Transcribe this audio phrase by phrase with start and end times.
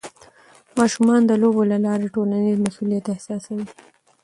[0.79, 3.65] ماشومان د لوبو له لارې ټولنیز مسؤلیت احساسوي.